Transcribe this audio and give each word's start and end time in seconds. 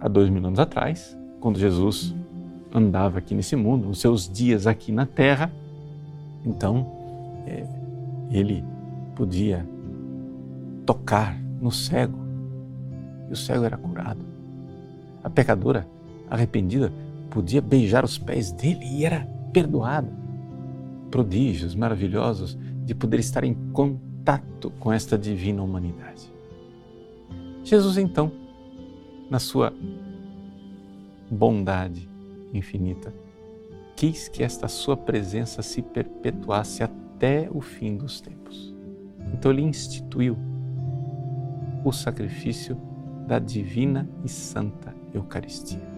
há 0.00 0.08
dois 0.08 0.30
mil 0.30 0.44
anos 0.44 0.58
atrás, 0.58 1.16
quando 1.40 1.58
Jesus 1.58 2.14
andava 2.72 3.18
aqui 3.18 3.34
nesse 3.34 3.56
mundo, 3.56 3.88
os 3.88 4.00
seus 4.00 4.28
dias 4.28 4.66
aqui 4.66 4.90
na 4.92 5.04
terra, 5.04 5.52
então 6.44 6.86
é, 7.46 7.66
ele 8.30 8.64
podia 9.14 9.66
tocar 10.86 11.38
no 11.60 11.70
cego 11.70 12.18
e 13.28 13.32
o 13.32 13.36
cego 13.36 13.64
era 13.64 13.76
curado. 13.76 14.20
A 15.22 15.28
pecadora 15.28 15.86
arrependida 16.30 16.92
podia 17.30 17.60
beijar 17.60 18.04
os 18.04 18.18
pés 18.18 18.50
dele 18.52 18.84
e 18.84 19.04
era 19.04 19.26
perdoada. 19.52 20.10
Prodígios 21.10 21.74
maravilhosos 21.74 22.56
de 22.84 22.94
poder 22.94 23.20
estar 23.20 23.44
em 23.44 23.54
contato 23.72 24.70
com 24.78 24.92
esta 24.92 25.18
divina 25.18 25.62
humanidade. 25.62 26.30
Jesus, 27.62 27.98
então, 27.98 28.32
na 29.30 29.38
sua 29.38 29.72
bondade 31.30 32.08
infinita, 32.52 33.14
quis 33.96 34.28
que 34.28 34.42
esta 34.42 34.66
sua 34.66 34.96
presença 34.96 35.62
se 35.62 35.80
perpetuasse 35.80 36.82
até 36.82 37.48
o 37.50 37.60
fim 37.60 37.96
dos 37.96 38.20
tempos. 38.20 38.74
Então 39.32 39.52
ele 39.52 39.62
instituiu 39.62 40.36
o 41.84 41.92
sacrifício 41.92 42.76
da 43.26 43.38
divina 43.38 44.08
e 44.24 44.28
santa 44.28 44.94
Eucaristia. 45.14 45.89